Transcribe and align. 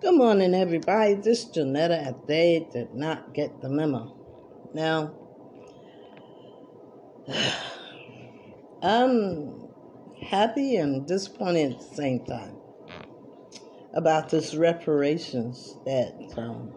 Good 0.00 0.14
morning, 0.14 0.54
everybody. 0.54 1.14
This 1.14 1.42
is 1.42 1.50
Janetta 1.50 2.00
at 2.00 2.28
They 2.28 2.68
Did 2.72 2.94
Not 2.94 3.34
Get 3.34 3.60
the 3.60 3.68
Memo. 3.68 4.14
Now, 4.72 5.12
I'm 8.80 9.68
happy 10.22 10.76
and 10.76 11.04
disappointed 11.04 11.72
at 11.72 11.78
the 11.80 11.96
same 11.96 12.24
time 12.24 12.54
about 13.92 14.30
this 14.30 14.54
reparations 14.54 15.74
that 15.84 16.32
um, 16.36 16.72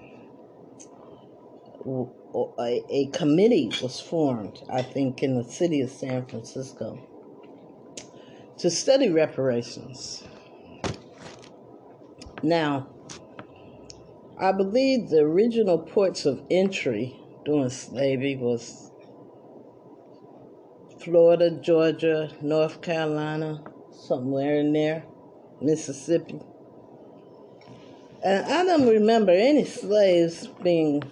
a, 2.58 2.82
a 2.90 3.06
committee 3.14 3.72
was 3.84 4.02
formed, 4.02 4.64
I 4.68 4.82
think, 4.82 5.22
in 5.22 5.36
the 5.36 5.44
city 5.44 5.82
of 5.82 5.92
San 5.92 6.26
Francisco 6.26 6.98
to 8.58 8.72
study 8.72 9.12
reparations. 9.12 10.24
Now, 12.42 12.88
I 14.42 14.52
believe 14.52 15.10
the 15.10 15.20
original 15.20 15.78
ports 15.78 16.26
of 16.26 16.42
entry 16.50 17.16
during 17.46 17.70
slavery 17.70 18.36
was 18.38 18.90
Florida, 21.00 21.52
Georgia, 21.52 22.32
North 22.42 22.82
Carolina, 22.82 23.64
somewhere 23.92 24.56
in 24.56 24.74
there, 24.74 25.04
Mississippi. 25.62 26.40
And 28.24 28.44
I 28.46 28.64
don't 28.66 28.88
remember 28.88 29.32
any 29.32 29.64
slaves 29.64 30.48
being 30.64 31.04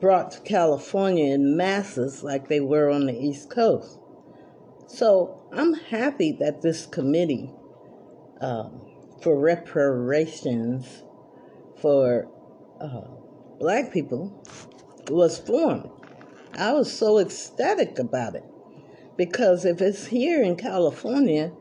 brought 0.00 0.30
to 0.32 0.40
California 0.42 1.34
in 1.34 1.56
masses 1.56 2.22
like 2.22 2.46
they 2.46 2.60
were 2.60 2.90
on 2.90 3.06
the 3.06 3.12
East 3.12 3.50
Coast. 3.50 3.98
So 4.86 5.42
I'm 5.52 5.74
happy 5.74 6.30
that 6.38 6.62
this 6.62 6.86
committee 6.86 7.50
um, 8.40 8.82
for 9.20 9.36
reparations 9.36 11.02
for 11.84 12.26
uh, 12.80 13.02
black 13.60 13.92
people 13.92 14.32
was 15.10 15.38
formed. 15.38 15.90
I 16.56 16.72
was 16.72 16.90
so 16.90 17.18
ecstatic 17.18 17.98
about 17.98 18.36
it 18.36 18.44
because 19.18 19.66
if 19.66 19.82
it's 19.82 20.06
here 20.06 20.42
in 20.42 20.56
California, 20.56 21.52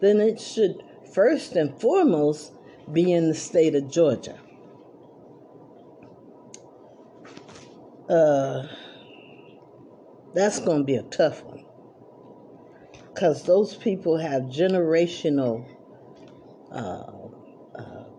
then 0.00 0.20
it 0.20 0.40
should 0.40 0.80
first 1.12 1.56
and 1.56 1.76
foremost 1.80 2.52
be 2.92 3.12
in 3.12 3.26
the 3.26 3.34
state 3.34 3.74
of 3.74 3.90
Georgia. 3.90 4.38
Uh, 8.08 8.68
that's 10.34 10.60
going 10.60 10.82
to 10.82 10.84
be 10.84 10.94
a 10.94 11.02
tough 11.02 11.42
one 11.42 11.64
because 13.12 13.42
those 13.42 13.74
people 13.74 14.18
have 14.18 14.42
generational 14.42 15.66
uh, 16.70 17.13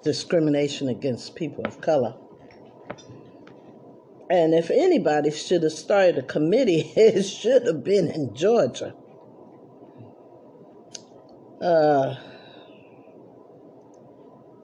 discrimination 0.05 0.87
against 0.87 1.35
people 1.35 1.65
of 1.65 1.81
color. 1.81 2.15
And 4.29 4.53
if 4.53 4.71
anybody 4.71 5.31
should 5.31 5.63
have 5.63 5.73
started 5.73 6.17
a 6.17 6.21
committee, 6.21 6.93
it 6.95 7.23
should 7.23 7.65
have 7.67 7.83
been 7.83 8.07
in 8.09 8.33
Georgia. 8.33 8.93
Uh, 11.61 12.15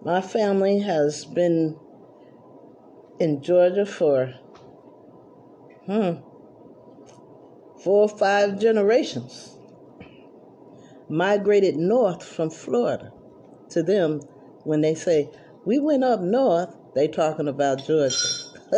my 0.04 0.22
family 0.22 0.80
has 0.80 1.26
been 1.26 1.78
in 3.20 3.42
Georgia 3.42 3.86
for 3.86 4.34
hmm, 5.86 6.14
four 7.84 8.04
or 8.04 8.10
five 8.10 8.60
generations. 8.60 9.58
Migrated 11.10 11.76
north 11.76 12.24
from 12.24 12.50
Florida. 12.50 13.12
To 13.72 13.84
them, 13.84 14.22
when 14.64 14.82
they 14.82 14.96
say 14.96 15.30
we 15.66 15.80
went 15.80 16.04
up 16.04 16.22
north, 16.22 16.76
they 16.96 17.08
talking 17.08 17.48
about 17.48 17.86
Georgia. 17.86 18.16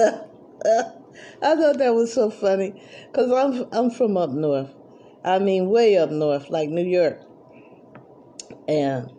I 1.41 1.55
thought 1.55 1.77
that 1.77 1.93
was 1.93 2.13
so 2.13 2.29
funny 2.29 2.81
because 3.11 3.31
I'm 3.31 3.67
I'm 3.71 3.91
from 3.91 4.17
up 4.17 4.31
north. 4.31 4.73
I 5.23 5.39
mean, 5.39 5.69
way 5.69 5.97
up 5.97 6.09
north, 6.09 6.49
like 6.49 6.69
New 6.69 6.85
York. 6.85 7.19
And 8.67 9.11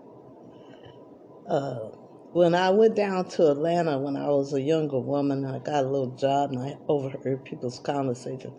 uh, 1.48 1.90
when 2.32 2.54
I 2.54 2.70
went 2.70 2.96
down 2.96 3.28
to 3.30 3.50
Atlanta 3.50 3.98
when 3.98 4.16
I 4.16 4.28
was 4.28 4.52
a 4.52 4.60
younger 4.60 4.98
woman, 4.98 5.44
I 5.44 5.58
got 5.60 5.84
a 5.84 5.88
little 5.88 6.16
job 6.16 6.50
and 6.50 6.60
I 6.60 6.76
overheard 6.88 7.44
people's 7.44 7.78
conversation. 7.78 8.52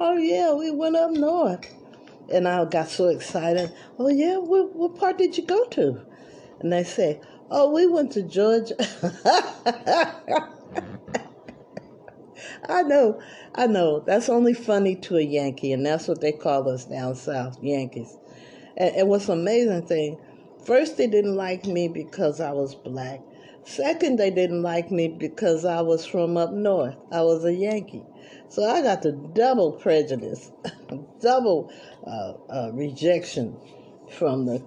Oh 0.00 0.16
yeah, 0.16 0.52
we 0.54 0.70
went 0.70 0.96
up 0.96 1.12
north, 1.12 1.66
and 2.32 2.48
I 2.48 2.64
got 2.64 2.88
so 2.88 3.08
excited. 3.08 3.72
Oh 3.98 4.08
yeah, 4.08 4.38
what, 4.38 4.74
what 4.74 4.96
part 4.96 5.18
did 5.18 5.36
you 5.36 5.46
go 5.46 5.64
to? 5.66 6.02
And 6.60 6.72
they 6.72 6.84
say, 6.84 7.20
Oh, 7.54 7.70
we 7.70 7.86
went 7.86 8.12
to 8.12 8.22
Georgia. 8.22 8.74
I 12.66 12.82
know, 12.82 13.20
I 13.54 13.66
know. 13.66 14.00
That's 14.00 14.30
only 14.30 14.54
funny 14.54 14.96
to 14.96 15.18
a 15.18 15.20
Yankee, 15.20 15.74
and 15.74 15.84
that's 15.84 16.08
what 16.08 16.22
they 16.22 16.32
call 16.32 16.66
us 16.70 16.86
down 16.86 17.14
south, 17.14 17.62
Yankees. 17.62 18.16
And, 18.78 18.96
and 18.96 19.08
what's 19.08 19.28
amazing 19.28 19.86
thing, 19.86 20.18
first 20.64 20.96
they 20.96 21.06
didn't 21.06 21.34
like 21.34 21.66
me 21.66 21.88
because 21.88 22.40
I 22.40 22.52
was 22.52 22.74
black. 22.74 23.20
Second, 23.64 24.18
they 24.18 24.30
didn't 24.30 24.62
like 24.62 24.90
me 24.90 25.08
because 25.08 25.66
I 25.66 25.82
was 25.82 26.06
from 26.06 26.38
up 26.38 26.52
north. 26.54 26.96
I 27.12 27.20
was 27.20 27.44
a 27.44 27.52
Yankee. 27.52 28.06
So 28.48 28.64
I 28.64 28.80
got 28.80 29.02
the 29.02 29.12
double 29.12 29.72
prejudice, 29.72 30.50
double 31.20 31.70
uh, 32.06 32.32
uh, 32.50 32.70
rejection 32.72 33.58
from 34.10 34.46
the 34.46 34.60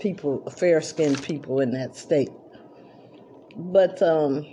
people, 0.00 0.48
fair 0.50 0.80
skinned 0.80 1.22
people 1.22 1.60
in 1.60 1.70
that 1.72 1.96
state. 1.96 2.30
But 3.56 4.02
um, 4.02 4.46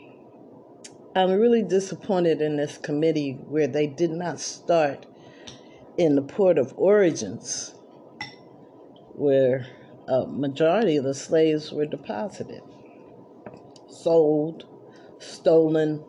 I'm 1.16 1.32
really 1.32 1.64
disappointed 1.64 2.42
in 2.42 2.58
this 2.58 2.78
committee 2.78 3.34
where 3.48 3.68
they 3.68 3.88
did 3.88 4.12
not 4.12 4.40
start 4.40 5.06
in 5.98 6.16
the 6.16 6.22
port 6.22 6.58
of 6.58 6.74
origins, 6.78 7.74
where 9.14 9.66
a 10.08 10.28
majority 10.28 10.98
of 10.98 11.04
the 11.04 11.14
slaves 11.14 11.72
were 11.72 11.86
deposited, 11.86 12.62
sold, 13.90 14.66
stolen, 15.20 16.04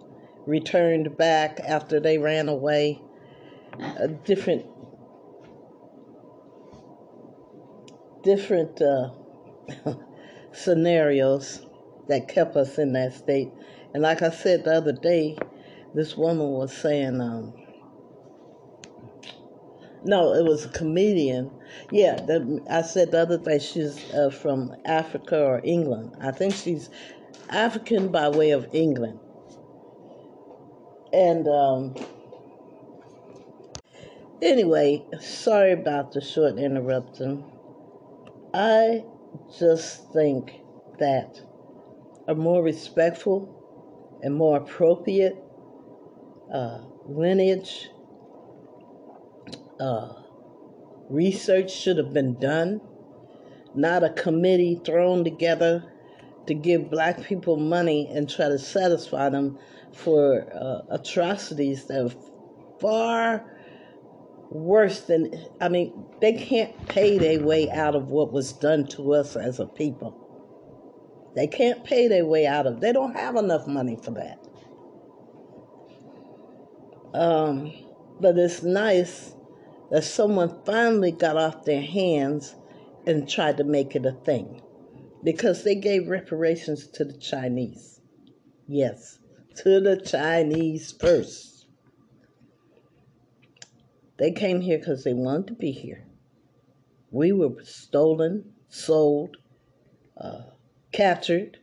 returned 0.46 1.16
back 1.16 1.60
after 1.60 2.00
they 2.00 2.18
ran 2.18 2.48
away. 2.48 3.00
A 3.98 4.08
different 4.08 4.66
different 8.22 8.82
uh, 8.82 9.10
scenarios 10.52 11.66
that 12.08 12.28
kept 12.28 12.56
us 12.56 12.78
in 12.78 12.92
that 12.94 13.12
state. 13.12 13.50
And 13.94 14.02
like 14.02 14.22
I 14.22 14.30
said 14.30 14.64
the 14.64 14.74
other 14.74 14.92
day, 14.92 15.36
this 15.94 16.16
woman 16.16 16.48
was 16.50 16.76
saying, 16.76 17.20
um, 17.20 17.52
no, 20.04 20.32
it 20.34 20.44
was 20.44 20.64
a 20.64 20.68
comedian. 20.68 21.50
Yeah, 21.90 22.14
the, 22.14 22.64
I 22.70 22.82
said 22.82 23.10
the 23.10 23.20
other 23.20 23.38
day 23.38 23.58
she's 23.58 24.10
uh, 24.12 24.30
from 24.30 24.74
Africa 24.84 25.42
or 25.42 25.60
England. 25.64 26.16
I 26.20 26.30
think 26.30 26.54
she's 26.54 26.88
African 27.50 28.08
by 28.08 28.28
way 28.28 28.50
of 28.50 28.68
England. 28.72 29.18
And 31.12 31.48
um, 31.48 31.94
anyway, 34.42 35.04
sorry 35.20 35.72
about 35.72 36.12
the 36.12 36.20
short 36.20 36.58
interruption. 36.58 37.44
I 38.54 39.04
just 39.58 40.12
think 40.12 40.60
that 40.98 41.40
a 42.26 42.34
more 42.34 42.62
respectful 42.62 44.18
and 44.22 44.34
more 44.34 44.58
appropriate 44.58 45.36
uh, 46.52 46.80
lineage 47.06 47.88
uh, 49.80 50.12
research 51.08 51.70
should 51.70 51.96
have 51.96 52.12
been 52.12 52.38
done, 52.38 52.80
not 53.74 54.02
a 54.02 54.10
committee 54.10 54.80
thrown 54.84 55.24
together 55.24 55.84
to 56.46 56.54
give 56.54 56.90
black 56.90 57.22
people 57.22 57.56
money 57.56 58.10
and 58.12 58.28
try 58.28 58.48
to 58.48 58.58
satisfy 58.58 59.28
them 59.28 59.58
for 59.92 60.46
uh, 60.52 60.94
atrocities 60.94 61.86
that 61.86 62.06
are 62.06 62.78
far 62.80 63.57
worse 64.50 65.00
than, 65.00 65.32
I 65.60 65.68
mean, 65.68 66.06
they 66.20 66.32
can't 66.32 66.88
pay 66.88 67.18
their 67.18 67.40
way 67.40 67.70
out 67.70 67.94
of 67.94 68.08
what 68.08 68.32
was 68.32 68.52
done 68.52 68.86
to 68.88 69.14
us 69.14 69.36
as 69.36 69.60
a 69.60 69.66
people. 69.66 70.24
They 71.34 71.46
can't 71.46 71.84
pay 71.84 72.08
their 72.08 72.24
way 72.24 72.46
out 72.46 72.66
of. 72.66 72.80
They 72.80 72.92
don't 72.92 73.14
have 73.14 73.36
enough 73.36 73.66
money 73.66 73.98
for 74.02 74.12
that. 74.12 74.38
Um, 77.14 77.72
but 78.20 78.36
it's 78.38 78.62
nice 78.62 79.34
that 79.90 80.04
someone 80.04 80.62
finally 80.64 81.12
got 81.12 81.36
off 81.36 81.64
their 81.64 81.82
hands 81.82 82.54
and 83.06 83.28
tried 83.28 83.56
to 83.56 83.64
make 83.64 83.96
it 83.96 84.04
a 84.04 84.12
thing, 84.12 84.60
because 85.24 85.64
they 85.64 85.74
gave 85.74 86.08
reparations 86.08 86.86
to 86.88 87.04
the 87.04 87.16
Chinese. 87.16 88.00
Yes, 88.66 89.18
to 89.56 89.80
the 89.80 89.98
Chinese 89.98 90.92
first. 90.92 91.57
They 94.18 94.32
came 94.32 94.60
here 94.60 94.78
because 94.78 95.04
they 95.04 95.14
wanted 95.14 95.46
to 95.48 95.54
be 95.54 95.70
here. 95.70 96.04
We 97.10 97.32
were 97.32 97.62
stolen, 97.62 98.52
sold, 98.68 99.36
uh, 100.16 100.42
captured, 100.92 101.58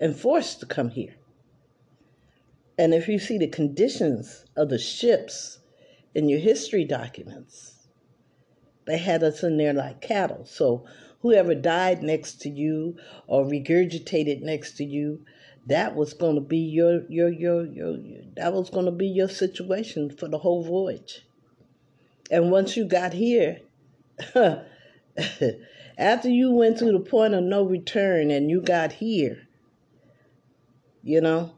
and 0.00 0.16
forced 0.16 0.60
to 0.60 0.66
come 0.66 0.90
here. 0.90 1.16
And 2.78 2.94
if 2.94 3.08
you 3.08 3.18
see 3.18 3.38
the 3.38 3.48
conditions 3.48 4.44
of 4.56 4.68
the 4.68 4.78
ships 4.78 5.58
in 6.14 6.28
your 6.28 6.40
history 6.40 6.84
documents, 6.84 7.88
they 8.86 8.98
had 8.98 9.22
us 9.22 9.42
in 9.42 9.56
there 9.56 9.72
like 9.72 10.00
cattle. 10.00 10.44
So 10.44 10.84
whoever 11.20 11.54
died 11.54 12.02
next 12.02 12.40
to 12.42 12.50
you 12.50 12.96
or 13.26 13.44
regurgitated 13.44 14.42
next 14.42 14.76
to 14.76 14.84
you, 14.84 15.24
that 15.66 15.96
was 15.96 16.12
going 16.12 16.34
to 16.34 16.40
be 16.40 16.58
your, 16.58 17.04
your 17.08 17.30
your 17.30 17.64
your 17.64 17.96
your 17.96 18.22
that 18.36 18.52
was 18.52 18.68
going 18.68 18.84
to 18.84 18.92
be 18.92 19.06
your 19.06 19.28
situation 19.28 20.10
for 20.10 20.28
the 20.28 20.38
whole 20.38 20.62
voyage. 20.62 21.24
And 22.30 22.50
once 22.50 22.76
you 22.76 22.86
got 22.86 23.12
here, 23.12 23.60
after 25.98 26.28
you 26.28 26.52
went 26.52 26.78
to 26.78 26.92
the 26.92 27.00
point 27.00 27.34
of 27.34 27.44
no 27.44 27.64
return 27.64 28.30
and 28.30 28.50
you 28.50 28.60
got 28.60 28.92
here, 28.92 29.46
you 31.02 31.20
know, 31.20 31.52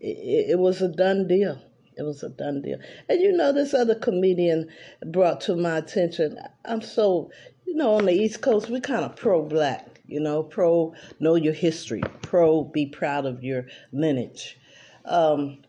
it, 0.00 0.50
it 0.50 0.58
was 0.58 0.82
a 0.82 0.88
done 0.88 1.26
deal. 1.26 1.60
It 1.96 2.02
was 2.02 2.22
a 2.22 2.28
done 2.28 2.62
deal. 2.62 2.78
And 3.08 3.20
you 3.20 3.32
know, 3.32 3.52
this 3.52 3.74
other 3.74 3.94
comedian 3.94 4.68
brought 5.06 5.40
to 5.42 5.56
my 5.56 5.78
attention. 5.78 6.38
I'm 6.64 6.82
so, 6.82 7.30
you 7.66 7.74
know, 7.74 7.94
on 7.94 8.06
the 8.06 8.12
East 8.12 8.40
Coast, 8.40 8.70
we 8.70 8.80
kind 8.80 9.04
of 9.04 9.16
pro 9.16 9.42
black, 9.42 10.00
you 10.06 10.20
know, 10.20 10.42
pro 10.42 10.94
know 11.18 11.34
your 11.34 11.52
history, 11.52 12.02
pro 12.22 12.64
be 12.64 12.86
proud 12.86 13.26
of 13.26 13.42
your 13.42 13.66
lineage. 13.92 14.58
Um, 15.04 15.62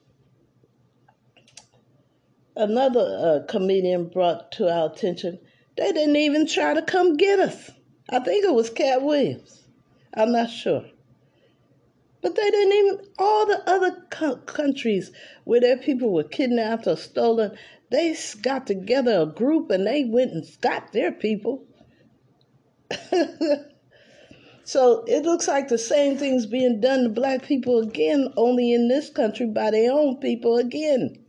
another 2.55 2.99
uh, 3.19 3.45
comedian 3.51 4.09
brought 4.09 4.51
to 4.51 4.69
our 4.71 4.91
attention 4.91 5.39
they 5.77 5.91
didn't 5.93 6.17
even 6.17 6.47
try 6.47 6.73
to 6.73 6.81
come 6.81 7.15
get 7.17 7.39
us. 7.39 7.71
I 8.09 8.19
think 8.19 8.43
it 8.45 8.53
was 8.53 8.69
Katt 8.69 9.01
Williams. 9.01 9.63
I'm 10.13 10.31
not 10.31 10.49
sure. 10.49 10.83
But 12.21 12.35
they 12.35 12.51
didn't 12.51 12.73
even, 12.73 12.99
all 13.17 13.45
the 13.45 13.63
other 13.67 14.05
co- 14.09 14.35
countries 14.35 15.11
where 15.45 15.61
their 15.61 15.77
people 15.77 16.13
were 16.13 16.23
kidnapped 16.23 16.87
or 16.87 16.97
stolen, 16.97 17.57
they 17.89 18.15
got 18.41 18.67
together 18.67 19.21
a 19.21 19.25
group 19.25 19.71
and 19.71 19.87
they 19.87 20.03
went 20.03 20.33
and 20.33 20.45
got 20.61 20.91
their 20.91 21.11
people. 21.11 21.65
so 24.63 25.03
it 25.07 25.23
looks 25.23 25.47
like 25.47 25.69
the 25.69 25.77
same 25.77 26.17
thing's 26.17 26.45
being 26.45 26.81
done 26.81 27.03
to 27.03 27.09
black 27.09 27.43
people 27.43 27.79
again, 27.79 28.27
only 28.35 28.73
in 28.73 28.87
this 28.89 29.09
country 29.09 29.47
by 29.47 29.71
their 29.71 29.91
own 29.91 30.17
people 30.17 30.57
again. 30.57 31.20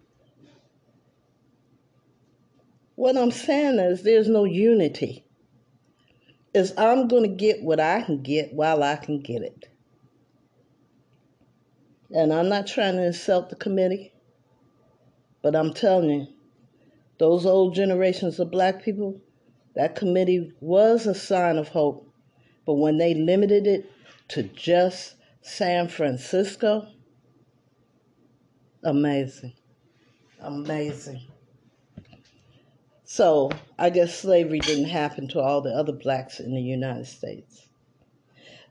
What 2.95 3.17
I'm 3.17 3.31
saying 3.31 3.79
is 3.79 4.03
there's 4.03 4.29
no 4.29 4.45
unity. 4.45 5.25
Is 6.55 6.75
I'm 6.77 7.09
going 7.09 7.23
to 7.23 7.35
get 7.35 7.63
what 7.63 7.81
I 7.81 8.03
can 8.03 8.23
get 8.23 8.53
while 8.53 8.83
I 8.83 8.97
can 8.97 9.21
get 9.21 9.43
it. 9.43 9.69
And 12.11 12.33
I'm 12.33 12.51
not 12.51 12.67
trying 12.67 12.97
to 12.97 13.07
insult 13.07 13.49
the 13.49 13.57
committee, 13.57 14.13
but 15.43 15.57
I'm 15.57 15.73
telling 15.73 16.11
you, 16.11 16.27
those 17.19 17.47
old 17.47 17.75
generations 17.75 18.39
of 18.39 18.51
black 18.51 18.83
people, 18.83 19.21
that 19.75 19.97
committee 19.97 20.53
was 20.61 21.07
a 21.07 21.15
sign 21.15 21.57
of 21.57 21.69
hope. 21.69 22.07
But 22.67 22.75
when 22.75 22.99
they 22.99 23.15
limited 23.15 23.67
it 23.67 23.91
to 24.29 24.43
just 24.43 25.15
San 25.41 25.89
Francisco, 25.89 26.87
amazing. 28.85 29.55
Amazing. 30.41 31.32
So 33.15 33.51
I 33.79 33.91
guess 33.91 34.15
slavery 34.15 34.61
didn't 34.61 34.87
happen 34.87 35.29
to 35.29 35.41
all 35.43 35.61
the 35.61 35.75
other 35.75 35.93
blacks 35.93 36.41
in 36.41 36.55
the 36.55 36.63
United 36.63 37.07
States. 37.07 37.69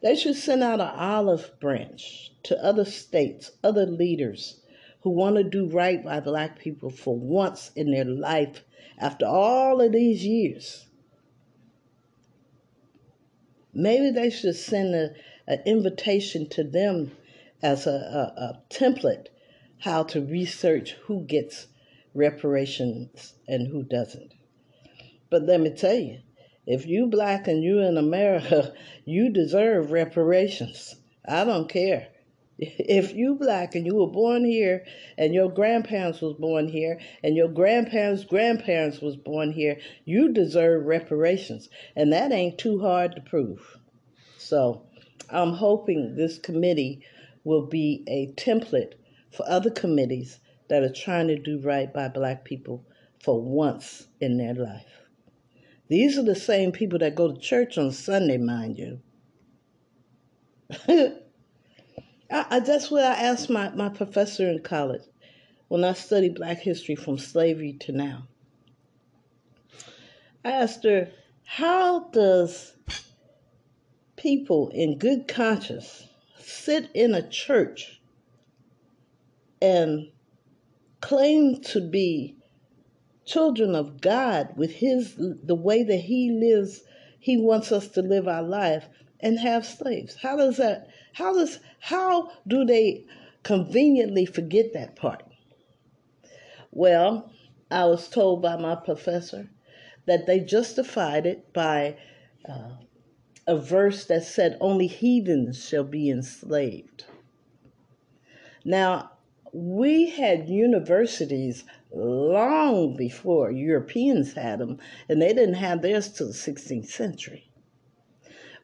They 0.02 0.16
should 0.16 0.36
send 0.36 0.64
out 0.64 0.82
an 0.82 0.88
olive 0.88 1.52
branch 1.60 2.32
to 2.46 2.58
other 2.58 2.84
states, 2.84 3.52
other 3.64 3.86
leaders 3.86 4.60
who 5.02 5.12
want 5.12 5.36
to 5.36 5.44
do 5.44 5.68
right 5.68 6.04
by 6.04 6.22
black 6.22 6.58
people 6.58 6.90
for 6.90 7.16
once 7.16 7.70
in 7.76 7.92
their 7.92 8.04
life 8.04 8.64
after 8.98 9.28
all 9.28 9.80
of 9.80 9.92
these 9.92 10.26
years. 10.26 10.88
Maybe 13.76 14.10
they 14.10 14.32
should 14.32 14.56
send 14.56 14.96
an 15.46 15.60
invitation 15.68 16.50
to 16.50 16.64
them 16.64 17.12
as 17.62 17.86
a, 17.86 17.92
a, 17.92 18.42
a 18.42 18.62
template 18.72 19.28
how 19.78 20.02
to 20.06 20.26
research 20.26 20.94
who 21.04 21.26
gets 21.26 21.68
reparations 22.14 23.34
and 23.48 23.68
who 23.68 23.84
doesn't. 23.84 24.34
But 25.30 25.44
let 25.44 25.62
me 25.62 25.70
tell 25.72 25.96
you, 25.96 26.20
if 26.68 26.86
you 26.86 27.08
black 27.08 27.48
and 27.48 27.64
you 27.64 27.80
in 27.80 27.98
America, 27.98 28.74
you 29.06 29.30
deserve 29.30 29.92
reparations. 29.92 30.96
I 31.28 31.44
don't 31.46 31.70
care. 31.70 32.10
If 32.60 33.16
you 33.16 33.36
black 33.36 33.74
and 33.74 33.88
you 33.88 33.96
were 33.96 34.12
born 34.12 34.46
here 34.46 34.86
and 35.18 35.34
your 35.34 35.50
grandparents 35.50 36.22
was 36.22 36.36
born 36.36 36.68
here 36.68 37.00
and 37.24 37.36
your 37.36 37.48
grandparents' 37.48 38.24
grandparents 38.24 39.02
was 39.02 39.16
born 39.16 39.52
here, 39.52 39.80
you 40.06 40.32
deserve 40.32 40.86
reparations. 40.86 41.70
And 41.96 42.14
that 42.14 42.32
ain't 42.32 42.60
too 42.60 42.80
hard 42.80 43.16
to 43.16 43.22
prove. 43.22 43.80
So 44.38 44.84
I'm 45.32 45.54
hoping 45.54 46.16
this 46.16 46.38
committee 46.38 47.04
will 47.44 47.66
be 47.66 48.04
a 48.08 48.32
template 48.34 48.94
for 49.32 49.48
other 49.48 49.72
committees 49.72 50.41
that 50.72 50.84
are 50.84 50.90
trying 50.90 51.28
to 51.28 51.38
do 51.38 51.60
right 51.60 51.94
by 51.94 52.08
black 52.08 52.46
people 52.46 52.86
for 53.20 53.42
once 53.42 54.08
in 54.22 54.38
their 54.38 54.54
life. 54.54 55.02
These 55.90 56.18
are 56.18 56.24
the 56.24 56.34
same 56.34 56.72
people 56.72 56.98
that 57.00 57.14
go 57.14 57.30
to 57.30 57.38
church 57.38 57.78
on 57.78 57.92
Sunday, 57.92 58.38
mind 58.38 58.78
you. 58.78 59.02
I, 60.88 61.16
I, 62.30 62.60
that's 62.62 62.90
what 62.90 63.04
I 63.04 63.16
asked 63.16 63.50
my, 63.50 63.70
my 63.72 63.90
professor 63.90 64.50
in 64.50 64.64
college 64.64 65.02
when 65.68 65.84
I 65.84 65.92
studied 65.92 66.36
black 66.36 66.60
history 66.60 66.96
from 66.96 67.18
slavery 67.18 67.74
to 67.82 67.92
now. 67.92 68.30
I 70.46 70.52
asked 70.52 70.86
her, 70.86 71.12
how 71.44 72.08
does 72.12 72.78
people 74.16 74.70
in 74.70 74.98
good 74.98 75.28
conscience 75.28 76.08
sit 76.40 76.90
in 76.94 77.14
a 77.14 77.30
church 77.30 78.00
and 79.62 80.08
claim 81.02 81.60
to 81.62 81.82
be 81.82 82.38
children 83.26 83.76
of 83.76 84.02
God 84.02 84.50
with 84.56 84.72
his 84.72 85.16
the 85.18 85.56
way 85.56 85.84
that 85.84 86.02
he 86.02 86.32
lives 86.32 86.82
he 87.20 87.38
wants 87.38 87.72
us 87.72 87.88
to 87.90 88.02
live 88.02 88.28
our 88.28 88.42
life 88.42 88.90
and 89.20 89.40
have 89.40 89.66
slaves. 89.66 90.16
How 90.16 90.36
does 90.38 90.58
that 90.58 90.88
how 91.14 91.34
does 91.34 91.60
how 91.80 92.32
do 92.48 92.66
they 92.66 93.06
conveniently 93.44 94.26
forget 94.26 94.74
that 94.74 94.96
part? 94.96 95.24
Well 96.72 97.32
i 97.70 97.86
was 97.86 98.10
told 98.10 98.42
by 98.42 98.58
my 98.58 98.76
professor 98.76 99.50
that 100.06 100.26
they 100.26 100.40
justified 100.40 101.26
it 101.26 101.54
by 101.54 101.96
uh, 102.48 102.72
a 103.48 103.58
verse 103.58 104.06
that 104.06 104.24
said 104.24 104.58
only 104.60 104.88
heathens 104.88 105.68
shall 105.68 105.84
be 105.84 106.10
enslaved. 106.10 107.06
Now 108.66 109.12
we 109.54 110.10
had 110.10 110.48
universities 110.48 111.64
long 111.92 112.96
before 112.96 113.52
Europeans 113.52 114.34
had 114.34 114.60
them, 114.60 114.78
and 115.10 115.22
they 115.22 115.34
didn't 115.34 115.56
have 115.56 115.82
theirs 115.82 116.12
till 116.12 116.28
the 116.28 116.34
16th 116.34 116.88
century. 116.88 117.50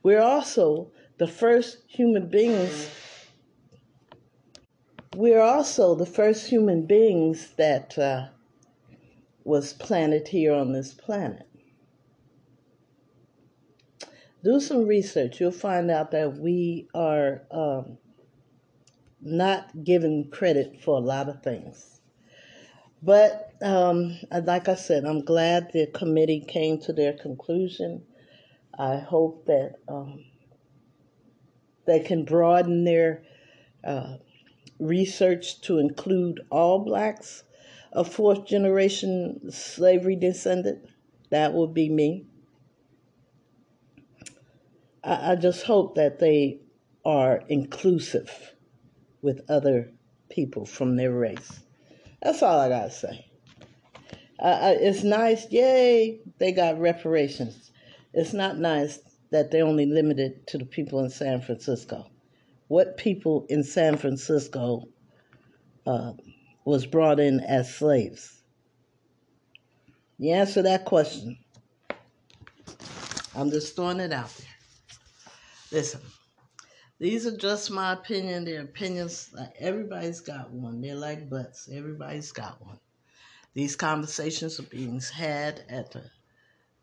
We're 0.03 0.21
also 0.21 0.91
the 1.17 1.27
first 1.27 1.79
human 1.87 2.29
beings. 2.29 2.89
We're 5.15 5.41
also 5.41 5.95
the 5.95 6.05
first 6.05 6.47
human 6.47 6.85
beings 6.85 7.51
that 7.57 7.97
uh, 7.97 8.27
was 9.43 9.73
planted 9.73 10.27
here 10.27 10.53
on 10.53 10.73
this 10.73 10.93
planet. 10.93 11.47
Do 14.43 14.59
some 14.59 14.85
research. 14.85 15.41
You'll 15.41 15.51
find 15.51 15.89
out 15.91 16.11
that 16.11 16.37
we 16.37 16.87
are 16.93 17.41
um, 17.51 17.97
not 19.21 19.83
given 19.83 20.29
credit 20.31 20.81
for 20.81 20.97
a 20.97 21.01
lot 21.01 21.29
of 21.29 21.43
things. 21.43 22.01
But 23.01 23.53
um, 23.61 24.17
like 24.43 24.67
I 24.67 24.75
said, 24.75 25.05
I'm 25.05 25.23
glad 25.23 25.71
the 25.71 25.87
committee 25.87 26.43
came 26.47 26.79
to 26.81 26.93
their 26.93 27.13
conclusion. 27.13 28.03
I 28.77 28.97
hope 28.97 29.45
that 29.45 29.75
um, 29.87 30.25
they 31.85 31.99
can 31.99 32.25
broaden 32.25 32.83
their 32.83 33.23
uh, 33.83 34.17
research 34.79 35.61
to 35.61 35.79
include 35.79 36.41
all 36.49 36.79
blacks, 36.79 37.43
a 37.91 38.03
fourth 38.03 38.45
generation 38.45 39.51
slavery 39.51 40.15
descendant. 40.15 40.89
That 41.29 41.53
would 41.53 41.73
be 41.73 41.89
me. 41.89 42.25
I, 45.03 45.31
I 45.31 45.35
just 45.35 45.63
hope 45.63 45.95
that 45.95 46.19
they 46.19 46.61
are 47.05 47.43
inclusive 47.47 48.55
with 49.21 49.41
other 49.49 49.91
people 50.29 50.65
from 50.65 50.95
their 50.95 51.11
race. 51.11 51.61
That's 52.21 52.41
all 52.43 52.59
I 52.59 52.69
gotta 52.69 52.91
say. 52.91 53.25
Uh, 54.39 54.75
it's 54.79 55.03
nice, 55.03 55.49
yay, 55.51 56.19
they 56.37 56.51
got 56.51 56.79
reparations. 56.79 57.71
It's 58.13 58.33
not 58.33 58.57
nice 58.57 58.99
that 59.31 59.51
they're 59.51 59.65
only 59.65 59.85
limited 59.85 60.47
to 60.47 60.57
the 60.57 60.65
people 60.65 61.03
in 61.03 61.09
San 61.09 61.41
Francisco. 61.41 62.07
what 62.67 62.97
people 62.97 63.45
in 63.49 63.63
San 63.63 63.97
Francisco 63.97 64.87
uh, 65.85 66.13
was 66.65 66.85
brought 66.85 67.19
in 67.19 67.39
as 67.39 67.73
slaves? 67.73 68.41
You 70.17 70.33
answer 70.33 70.61
that 70.63 70.85
question. 70.85 71.37
I'm 73.35 73.51
just 73.51 73.75
throwing 73.75 73.99
it 73.99 74.11
out 74.11 74.33
there. 74.37 74.47
Listen, 75.71 76.01
these 76.99 77.27
are 77.27 77.37
just 77.37 77.69
my 77.69 77.93
opinion. 77.93 78.45
They're 78.45 78.61
opinions. 78.61 79.33
Everybody's 79.59 80.19
got 80.19 80.49
one. 80.51 80.81
They're 80.81 80.95
like 80.95 81.29
butts. 81.29 81.69
Everybody's 81.71 82.31
got 82.31 82.59
one. 82.65 82.79
These 83.53 83.75
conversations 83.75 84.59
are 84.59 84.63
being 84.63 84.99
had 84.99 85.63
at 85.69 85.91
the, 85.91 85.99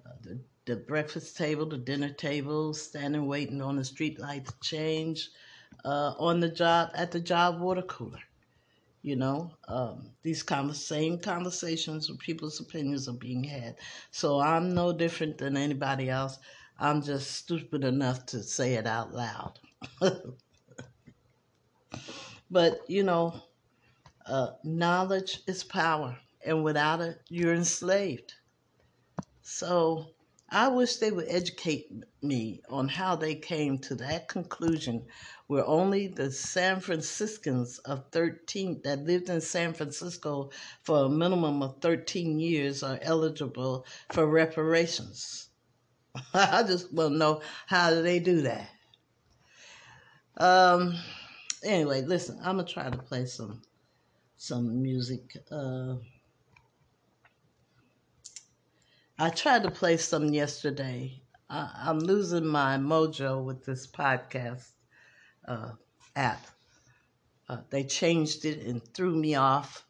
uh, 0.07 0.13
the, 0.23 0.41
the 0.67 0.77
breakfast 0.77 1.37
table, 1.37 1.67
the 1.67 1.79
dinner 1.79 2.11
table, 2.11 2.75
standing 2.75 3.27
waiting 3.27 3.61
on 3.61 3.77
the 3.77 3.85
street 3.85 4.21
light 4.21 4.47
to 4.47 4.55
change, 4.61 5.31
uh, 5.85 6.15
on 6.19 6.41
the 6.41 6.49
job, 6.49 6.91
at 6.95 7.11
the 7.11 7.21
job 7.21 7.61
water 7.61 7.83
cooler. 7.83 8.21
You 9.03 9.17
know, 9.17 9.53
um, 9.69 10.13
these 10.23 10.45
same 10.73 11.19
conversations 11.19 12.09
with 12.09 12.21
people's 12.21 12.59
opinions 12.61 13.09
are 13.09 13.13
being 13.13 13.45
had. 13.45 13.77
So 14.11 14.41
I'm 14.41 14.75
no 14.75 14.93
different 14.93 15.39
than 15.39 15.57
anybody 15.57 16.09
else. 16.09 16.39
I'm 16.79 17.03
just 17.03 17.33
stupid 17.33 17.85
enough 17.85 18.25
to 18.27 18.43
say 18.43 18.75
it 18.75 18.87
out 18.87 19.13
loud. 19.13 19.59
But, 22.51 22.81
you 22.89 23.03
know, 23.03 23.43
uh, 24.27 24.53
knowledge 24.65 25.41
is 25.47 25.65
power, 25.65 26.19
and 26.45 26.65
without 26.65 27.01
it, 27.01 27.19
you're 27.29 27.55
enslaved. 27.55 28.35
So 29.43 30.17
I 30.51 30.69
wish 30.69 30.97
they 30.97 31.11
would 31.11 31.29
educate 31.29 31.89
me 32.23 32.63
on 32.69 32.89
how 32.89 33.15
they 33.17 33.37
came 33.37 33.79
to 33.81 33.95
that 33.97 34.27
conclusion 34.29 35.07
where 35.47 35.65
only 35.67 36.09
the 36.09 36.31
San 36.33 36.81
Franciscans 36.81 37.79
of 37.81 38.11
13 38.11 38.81
that 38.83 39.05
lived 39.05 39.29
in 39.29 39.41
San 39.41 39.73
Francisco 39.75 40.51
for 40.83 41.05
a 41.05 41.09
minimum 41.09 41.63
of 41.63 41.81
13 41.81 42.41
years 42.41 42.83
are 42.83 42.99
eligible 43.03 43.87
for 44.13 44.27
reparations. 44.27 45.51
I 46.35 46.63
just 46.65 46.93
want 46.93 47.15
to 47.15 47.19
know 47.19 47.43
how 47.67 47.91
do 47.91 48.03
they 48.03 48.21
do 48.21 48.43
that. 48.43 48.71
Um. 50.37 50.97
Anyway, 51.63 52.03
listen, 52.03 52.39
I'm 52.43 52.57
gonna 52.57 52.65
try 52.65 52.91
to 52.91 52.99
play 52.99 53.27
some 53.27 53.63
some 54.37 54.83
music. 54.83 55.37
Uh, 55.51 55.97
I 59.19 59.31
tried 59.31 59.63
to 59.63 59.71
play 59.71 59.97
some 59.97 60.35
yesterday. 60.35 61.23
I, 61.49 61.71
I'm 61.77 61.99
losing 62.01 62.47
my 62.47 62.77
mojo 62.77 63.45
with 63.45 63.65
this 63.65 63.87
podcast 63.87 64.73
uh, 65.47 65.71
app. 66.17 66.45
Uh, 67.49 67.59
they 67.71 67.85
changed 67.85 68.45
it 68.45 68.67
and 68.67 68.83
threw 68.93 69.15
me 69.15 69.37
off. 69.37 69.87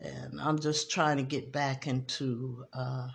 And 0.00 0.40
I'm 0.40 0.58
just 0.58 0.90
trying 0.90 1.18
to 1.18 1.22
get 1.22 1.52
back 1.52 1.86
into, 1.86 2.64
uh, 2.72 3.08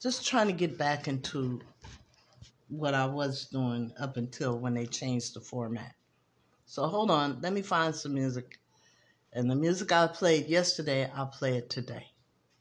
just 0.00 0.26
trying 0.26 0.46
to 0.46 0.52
get 0.52 0.78
back 0.78 1.08
into 1.08 1.60
what 2.70 2.94
I 2.94 3.06
was 3.06 3.46
doing 3.46 3.92
up 3.98 4.16
until 4.16 4.58
when 4.58 4.74
they 4.74 4.86
changed 4.86 5.34
the 5.34 5.40
format. 5.40 5.92
So 6.64 6.86
hold 6.86 7.10
on, 7.10 7.40
let 7.42 7.52
me 7.52 7.62
find 7.62 7.94
some 7.94 8.14
music. 8.14 8.58
And 9.32 9.50
the 9.50 9.56
music 9.56 9.92
I 9.92 10.06
played 10.06 10.46
yesterday, 10.46 11.10
I'll 11.14 11.26
play 11.26 11.56
it 11.56 11.68
today. 11.68 12.06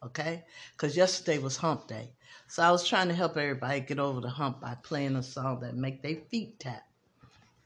Okay? 0.04 0.44
Because 0.72 0.98
yesterday 0.98 1.38
was 1.38 1.58
hump 1.58 1.88
day. 1.88 2.14
So 2.48 2.64
I 2.64 2.72
was 2.72 2.88
trying 2.88 3.10
to 3.10 3.14
help 3.14 3.38
everybody 3.38 3.82
get 3.82 4.00
over 4.00 4.22
the 4.22 4.30
hump 4.30 4.62
by 4.62 4.76
playing 4.82 5.16
a 5.16 5.24
song 5.24 5.60
that 5.62 5.76
make 5.76 6.02
their 6.02 6.16
feet 6.16 6.60
tap. 6.60 6.84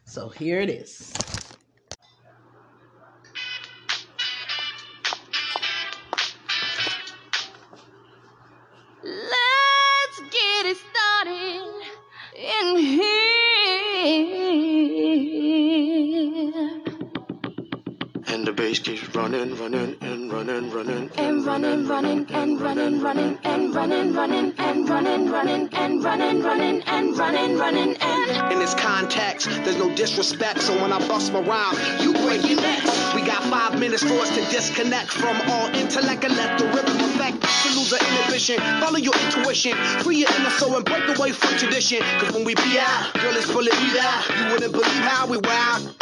So 0.05 0.27
here 0.29 0.59
it 0.59 0.69
is. 0.69 1.13
Running, 19.43 19.59
running, 19.59 19.97
and 20.01 20.31
running, 20.31 20.71
running, 20.71 21.11
and 21.17 21.45
running, 21.45 21.87
running, 21.87 22.25
and 22.31 22.61
running, 22.61 23.01
running, 23.01 23.33
and 23.43 23.75
running, 23.75 24.13
running, 24.13 24.53
and 24.57 24.89
running, 24.89 25.29
running, 25.29 25.69
and 25.73 26.03
running, 26.03 26.41
running, 26.41 26.81
and 26.83 27.17
running, 27.17 27.57
running, 27.57 27.97
and. 27.99 28.53
In 28.53 28.59
this 28.59 28.73
context, 28.73 29.47
there's 29.65 29.77
no 29.77 29.93
disrespect, 29.95 30.61
so 30.61 30.73
when 30.81 30.93
I 30.93 30.99
bust 31.07 31.33
my 31.33 31.41
rhyme, 31.41 31.75
you 31.99 32.13
break 32.13 32.47
your 32.47 32.61
necks. 32.61 33.13
We 33.13 33.21
got 33.21 33.43
five 33.43 33.77
minutes 33.79 34.03
for 34.03 34.13
us 34.13 34.29
to 34.29 34.41
disconnect 34.49 35.09
from 35.11 35.35
all 35.49 35.67
intellect 35.75 36.23
and 36.23 36.35
let 36.37 36.57
the 36.57 36.65
rhythm 36.67 36.97
affect. 36.97 37.41
To 37.41 37.69
lose 37.75 37.89
the 37.89 37.99
inhibition, 37.99 38.57
follow 38.79 38.97
your 38.97 39.13
intuition, 39.25 39.75
free 40.03 40.17
your 40.19 40.29
inner 40.39 40.51
soul 40.51 40.75
and 40.77 40.85
break 40.85 41.17
away 41.17 41.31
from 41.31 41.57
tradition. 41.57 41.99
Cause 42.19 42.33
when 42.33 42.45
we 42.45 42.55
be 42.55 42.79
out, 42.79 43.13
girl, 43.15 43.35
it's 43.35 43.51
bullet 43.51 43.73
me 43.73 43.99
out. 43.99 44.29
You 44.29 44.53
wouldn't 44.53 44.71
believe 44.71 45.03
how 45.03 45.27
we 45.27 45.37
wild. 45.37 45.95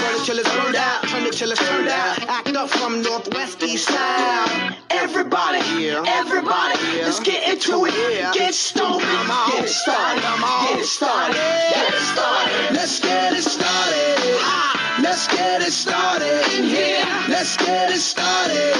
Burn 0.00 0.14
it 0.16 0.24
till 0.24 0.38
it's 0.38 0.50
burned 0.56 0.76
out, 0.76 1.02
turn 1.08 1.22
it 1.24 1.32
till 1.34 1.50
it's 1.50 1.68
turned 1.68 1.88
out. 1.88 2.22
Act 2.28 2.54
up 2.56 2.70
from 2.70 3.02
northwest 3.02 3.62
east 3.62 3.88
side. 3.88 4.76
Everybody, 4.90 5.90
everybody, 5.90 6.78
let's 7.02 7.20
get 7.20 7.48
into 7.48 7.84
it. 7.86 8.34
Get 8.34 8.54
stoned, 8.54 9.00
get 9.00 9.64
it 9.64 9.68
started, 9.68 10.22
get 10.22 10.78
it 10.78 10.86
started, 10.86 11.34
get 11.34 11.94
it 11.94 12.00
started. 12.00 12.74
Let's 12.74 13.00
get 13.00 13.32
it 13.32 13.42
started. 13.42 14.74
Let's 15.02 15.26
get 15.28 15.60
it 15.60 15.72
started 15.72 16.42
in 16.56 16.64
here. 16.64 17.04
Let's 17.28 17.56
get 17.56 17.90
it 17.90 17.98
started. 17.98 18.74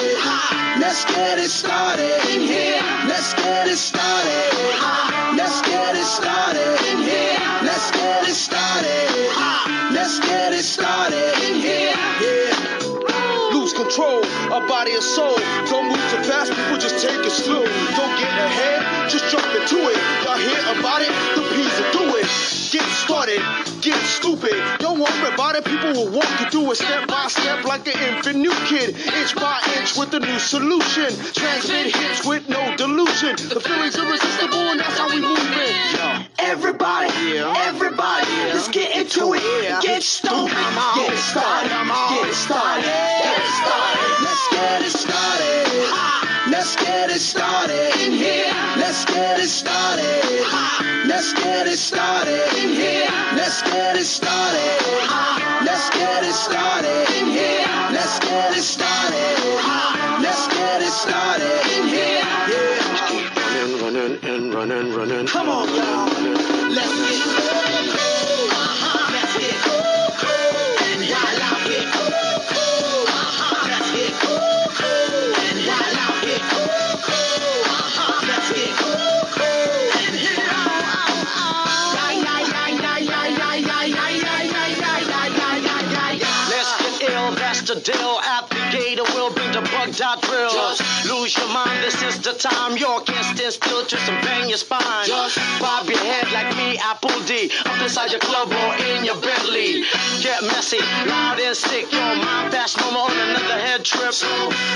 Let's 0.80 1.04
get 1.04 1.38
it 1.38 1.50
started 1.50 2.24
in 2.32 2.40
here. 2.40 2.80
Let's 3.06 3.34
get 3.34 3.66
it 3.66 3.76
started. 3.76 4.52
Let's 5.36 5.60
get 5.62 5.96
it 5.96 6.04
started 6.04 6.78
in 6.90 6.98
here. 6.98 7.36
Let's 7.62 7.90
get 7.90 8.28
it 8.28 8.34
started. 8.34 9.63
Let's 10.04 10.20
get 10.20 10.52
it 10.52 10.64
started 10.64 11.32
in 11.48 11.64
here. 11.64 11.96
Yeah. 12.20 13.56
Lose 13.56 13.72
control 13.72 14.20
of 14.52 14.68
body 14.68 14.92
and 14.92 15.02
soul. 15.02 15.34
Don't 15.72 15.88
move 15.88 16.04
too 16.12 16.20
fast, 16.28 16.52
people 16.52 16.76
just 16.76 17.00
take 17.00 17.24
it 17.24 17.32
slow. 17.32 17.64
Don't 17.64 18.14
get 18.20 18.36
ahead, 18.36 19.08
just 19.08 19.32
jump 19.32 19.48
into 19.56 19.80
it. 19.80 19.96
Y'all 20.28 20.36
hear 20.36 20.60
about 20.76 21.00
it? 21.00 21.08
The 21.40 21.43
started, 23.04 23.40
get 23.82 24.00
stupid. 24.00 24.56
Don't 24.78 24.98
worry 24.98 25.34
about 25.34 25.56
it, 25.56 25.64
people 25.64 25.92
will 25.92 26.10
walk 26.10 26.28
you 26.40 26.48
through 26.48 26.72
it 26.72 26.76
step 26.76 27.06
by 27.06 27.26
step 27.28 27.64
like 27.64 27.86
an 27.86 28.00
infant 28.08 28.38
new 28.38 28.54
kid. 28.64 28.96
Inch 28.96 29.34
by 29.36 29.60
inch 29.76 29.96
with 29.96 30.14
a 30.14 30.20
new 30.20 30.38
solution. 30.38 31.12
Transmit 31.36 31.94
hits 31.94 32.26
with 32.26 32.48
no 32.48 32.76
delusion. 32.76 33.36
The 33.36 33.60
feeling's 33.60 33.96
irresistible 33.96 34.64
and 34.72 34.80
that's 34.80 34.96
how 34.96 35.10
we 35.10 35.20
move 35.20 35.36
it. 35.38 36.28
Everybody, 36.38 37.38
everybody, 37.68 38.30
let's 38.52 38.68
get 38.68 38.96
into 38.96 39.34
it. 39.34 39.82
Get 39.82 40.02
stoned, 40.02 40.50
get 40.50 41.18
started, 41.18 41.68
get 41.68 42.34
started, 42.34 42.84
get 42.84 43.44
started. 43.60 44.14
Let's 44.24 44.48
get 44.50 44.82
it 44.82 44.92
started. 44.92 46.13
Let's 46.64 46.76
get 46.76 47.10
it 47.10 47.20
started 47.20 47.92
in 48.00 48.12
here. 48.12 48.46
Let's 48.78 49.04
get 49.04 49.38
it 49.38 49.48
started. 49.48 50.24
Let's 51.04 51.34
get 51.34 51.66
it 51.66 51.76
started 51.76 52.40
in 52.56 52.70
here. 52.70 53.06
Let's 53.36 53.60
get 53.60 53.96
it 53.96 54.06
started. 54.06 54.80
Let's 55.60 55.90
get 55.90 56.24
it 56.24 56.32
started 56.32 57.06
in 57.20 57.26
here. 57.26 57.66
Let's 57.92 58.18
get 58.18 58.56
it 58.56 58.62
started. 58.62 59.36
Let's 60.22 60.48
get 60.48 60.80
it 60.80 60.90
started 60.90 61.60
in 61.76 61.86
here. 61.86 62.24
Yeah. 62.48 63.82
running, 63.82 63.82
running, 63.82 64.24
and 64.24 64.54
running, 64.54 64.94
running. 64.94 65.26
Come 65.26 65.50
on, 65.50 65.68
y'all. 65.68 66.08
Let's 66.70 66.96
get 66.96 67.90
cool. 67.92 68.43
The 87.74 87.80
deal. 87.80 88.18
At 88.22 88.48
the 88.48 88.62
gate, 88.70 88.98
we'll 89.14 89.32
bring 89.34 89.50
the 89.52 89.62
bug 89.62 89.94
dot 89.96 90.22
drill. 90.22 90.50
Just 90.50 91.10
lose 91.10 91.36
your 91.36 91.48
mind, 91.48 91.82
this 91.82 92.00
is 92.02 92.18
the 92.20 92.32
time. 92.34 92.76
You 92.76 93.02
can't 93.04 93.26
stand 93.36 93.52
still, 93.52 93.84
twist 93.84 94.08
and 94.08 94.20
bang 94.24 94.48
your 94.48 94.58
spine. 94.58 95.06
Just 95.06 95.38
bob 95.60 95.88
your 95.88 95.98
head 95.98 96.30
like 96.32 96.56
me, 96.56 96.78
Apple 96.78 97.18
D. 97.26 97.50
Up 97.66 97.80
inside 97.82 98.10
your 98.10 98.20
club 98.20 98.50
or 98.50 98.70
in 98.94 99.04
your 99.04 99.18
Bentley. 99.20 99.82
Get 100.22 100.42
messy, 100.42 100.78
loud 101.10 101.40
and 101.40 101.56
sick. 101.56 101.90
Your 101.90 102.16
mind 102.16 102.52
fast 102.52 102.78
mama 102.80 103.10
on 103.10 103.18
another 103.30 103.58
head 103.58 103.84
trip. 103.84 104.12
So 104.12 104.28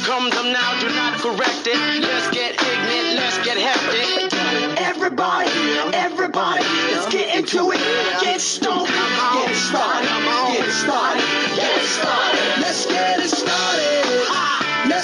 come 0.03 0.31
them 0.31 0.53
now, 0.53 0.81
do 0.81 0.89
not 0.95 1.19
correct 1.21 1.67
it. 1.67 1.79
Let's 2.03 2.29
get 2.31 2.59
ignorant, 2.59 3.15
let's 3.15 3.39
get 3.47 3.57
hectic. 3.59 4.33
Everybody, 4.79 5.51
everybody, 5.95 6.65
let's 6.91 7.07
get 7.13 7.37
into 7.37 7.71
it. 7.73 7.81
Get 8.21 8.41
stoned, 8.41 8.89
get 8.89 9.55
started, 9.55 10.09
get 10.55 10.71
started, 10.71 11.23
get 11.57 11.83
started. 11.85 12.38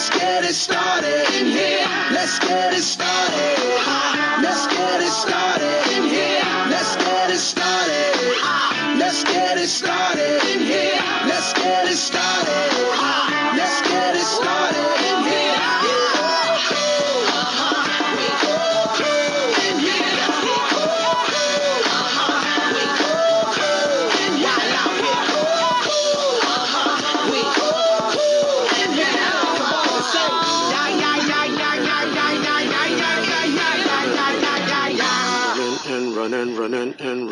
Let's 0.05 0.19
get 0.19 0.45
it 0.45 0.55
started 0.55 1.31
in 1.33 1.47
here. 1.47 1.87
Let's 2.13 2.39
get 2.39 2.75
it 2.75 2.83
started. 2.83 4.24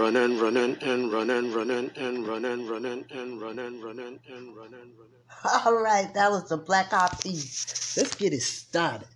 Running 0.03 0.37
running, 0.37 0.77
and 0.83 1.13
running, 1.13 1.53
running 1.53 1.91
and 1.97 2.27
running, 2.27 2.67
running 2.67 3.05
and 3.11 3.41
running, 3.41 3.81
running 3.81 4.19
and 4.29 4.57
running, 4.57 4.93
running. 4.99 5.23
All 5.65 5.77
right, 5.77 6.13
that 6.15 6.29
was 6.29 6.49
the 6.49 6.57
Black 6.57 6.93
Eyed 6.93 7.21
Peas. 7.21 7.95
Let's 7.97 8.17
get 8.17 8.33
it 8.33 8.43
started. 8.43 9.07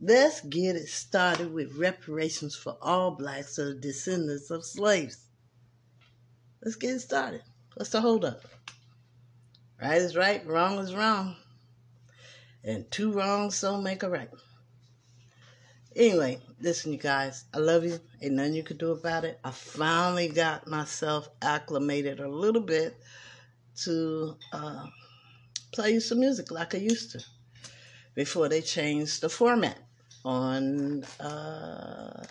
Let's 0.00 0.40
get 0.40 0.74
it 0.74 0.88
started 0.88 1.54
with 1.54 1.76
reparations 1.76 2.56
for 2.56 2.76
all 2.82 3.12
blacks 3.12 3.58
or 3.58 3.72
descendants 3.78 4.50
of 4.50 4.64
slaves. 4.64 5.16
Let's 6.62 6.76
get 6.76 6.96
it 6.96 7.00
started. 7.00 7.42
What's 7.74 7.90
the 7.90 8.00
holdup? 8.00 8.42
Right 9.80 10.02
is 10.02 10.16
right, 10.16 10.44
wrong 10.44 10.78
is 10.80 10.94
wrong. 10.94 11.36
And 12.64 12.90
two 12.90 13.12
wrongs 13.12 13.60
don't 13.60 13.84
make 13.84 14.02
a 14.02 14.10
right. 14.10 14.28
Anyway, 15.96 16.38
listen, 16.60 16.92
you 16.92 16.98
guys, 16.98 17.46
I 17.54 17.58
love 17.58 17.82
you. 17.82 17.98
Ain't 18.20 18.34
nothing 18.34 18.52
you 18.52 18.62
can 18.62 18.76
do 18.76 18.90
about 18.92 19.24
it. 19.24 19.40
I 19.42 19.50
finally 19.50 20.28
got 20.28 20.66
myself 20.66 21.30
acclimated 21.40 22.20
a 22.20 22.28
little 22.28 22.60
bit 22.60 22.94
to 23.76 24.36
uh, 24.52 24.84
play 25.72 25.92
you 25.92 26.00
some 26.00 26.20
music 26.20 26.50
like 26.50 26.74
I 26.74 26.78
used 26.78 27.12
to 27.12 27.24
before 28.14 28.50
they 28.50 28.60
changed 28.60 29.22
the 29.22 29.30
format 29.30 29.78
on 30.22 31.02
uh, 31.18 32.24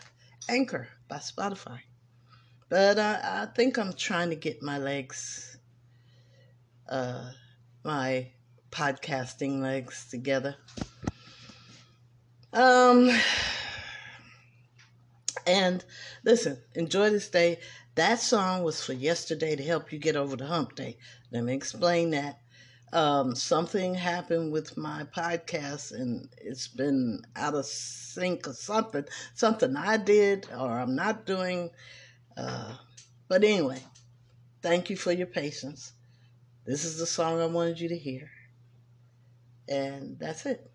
Anchor 0.48 0.88
by 1.08 1.18
Spotify. 1.18 1.80
But 2.70 3.00
uh, 3.00 3.20
I 3.24 3.46
think 3.48 3.80
I'm 3.80 3.94
trying 3.94 4.30
to 4.30 4.36
get 4.36 4.62
my 4.62 4.78
legs, 4.78 5.58
uh, 6.88 7.32
my 7.84 8.28
podcasting 8.70 9.60
legs 9.62 10.06
together. 10.08 10.56
Um, 12.54 13.12
and 15.46 15.84
listen, 16.24 16.58
enjoy 16.74 17.10
this 17.10 17.30
day. 17.30 17.60
That 17.96 18.20
song 18.20 18.64
was 18.64 18.84
for 18.84 18.94
yesterday 18.94 19.56
to 19.56 19.64
help 19.64 19.92
you 19.92 20.00
get 20.00 20.16
over 20.16 20.36
the 20.36 20.48
hump 20.48 20.76
day. 20.76 20.98
Let 21.32 21.44
me 21.44 21.54
explain 21.54 22.12
that. 22.12 22.40
Um, 22.92 23.36
something 23.36 23.94
happened 23.96 24.52
with 24.52 24.78
my 24.78 25.06
podcast 25.16 25.92
and 25.92 26.30
it's 26.38 26.68
been 26.68 27.22
out 27.36 27.54
of 27.54 27.66
sync 27.66 28.48
or 28.48 28.54
something. 28.54 29.06
Something 29.34 29.76
I 29.76 29.98
did 29.98 30.48
or 30.58 30.72
I'm 30.72 30.96
not 30.96 31.26
doing. 31.26 31.72
Uh, 32.38 32.76
but 33.28 33.44
anyway, 33.44 33.82
thank 34.62 34.90
you 34.90 34.98
for 34.98 35.12
your 35.12 35.28
patience. 35.28 35.94
This 36.66 36.86
is 36.86 36.98
the 36.98 37.06
song 37.06 37.42
I 37.42 37.46
wanted 37.46 37.80
you 37.80 37.90
to 37.90 37.98
hear. 37.98 38.30
And 39.68 40.18
that's 40.20 40.46
it. 40.46 40.70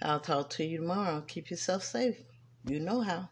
I'll 0.00 0.20
talk 0.20 0.50
to 0.50 0.64
you 0.64 0.78
tomorrow. 0.78 1.22
Keep 1.26 1.50
yourself 1.50 1.84
safe. 1.84 2.16
You 2.64 2.80
know 2.80 3.02
how. 3.02 3.31